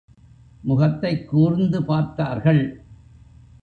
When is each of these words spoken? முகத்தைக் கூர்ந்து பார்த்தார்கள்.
முகத்தைக் 0.61 1.27
கூர்ந்து 1.27 1.83
பார்த்தார்கள். 1.83 2.83